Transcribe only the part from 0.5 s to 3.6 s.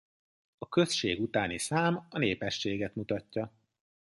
A község utáni szám a népességet mutatja.